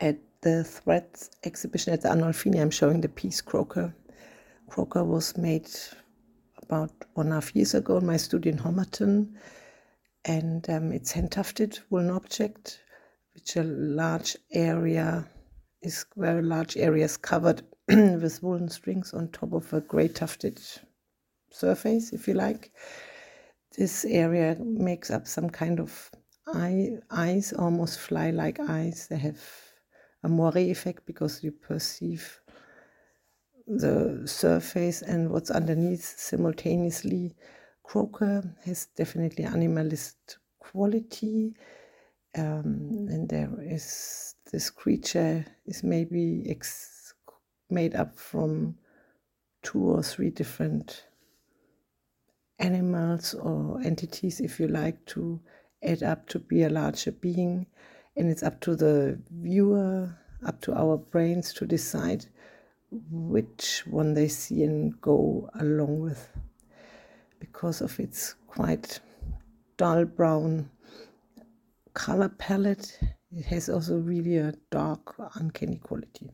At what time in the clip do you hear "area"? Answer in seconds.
14.52-15.28, 24.04-24.56